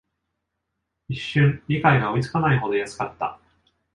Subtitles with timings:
[1.05, 3.39] 一瞬、理解が追いつかないほど安かった